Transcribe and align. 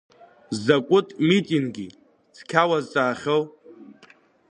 Закәытә 0.63 1.13
митинги, 1.27 1.87
цқьа 2.35 2.63
уазҵаахьоу? 2.69 3.43